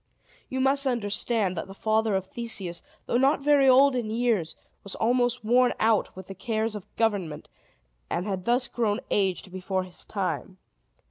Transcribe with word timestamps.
You 0.49 0.59
must 0.61 0.87
understand 0.87 1.55
that 1.55 1.67
the 1.67 1.75
father 1.75 2.15
of 2.15 2.25
Theseus, 2.25 2.81
though 3.05 3.19
not 3.19 3.41
very 3.41 3.69
old 3.69 3.95
in 3.95 4.09
years, 4.09 4.55
was 4.83 4.95
almost 4.95 5.45
worn 5.45 5.75
out 5.79 6.15
with 6.15 6.25
the 6.25 6.33
cares 6.33 6.73
of 6.73 6.95
government, 6.95 7.49
and 8.09 8.25
had 8.25 8.45
thus 8.45 8.67
grown 8.67 9.01
aged 9.11 9.51
before 9.51 9.83
his 9.83 10.03
time. 10.03 10.57